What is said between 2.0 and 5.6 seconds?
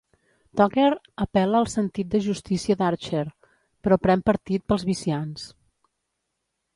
de justícia d'Archer, però pren partit pels Vissians.